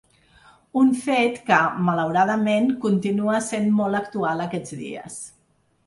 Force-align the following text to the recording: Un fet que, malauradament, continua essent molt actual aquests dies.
Un 0.83 0.87
fet 1.01 1.37
que, 1.51 1.59
malauradament, 1.89 2.73
continua 2.89 3.39
essent 3.43 3.71
molt 3.83 4.03
actual 4.05 4.47
aquests 4.49 4.79
dies. 4.85 5.25